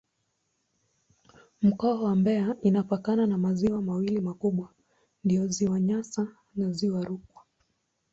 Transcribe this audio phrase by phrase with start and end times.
[1.61, 4.69] Mkoa wa Mbeya inapakana na maziwa mawili makubwa
[5.23, 7.43] ndiyo Ziwa Nyasa na Ziwa Rukwa.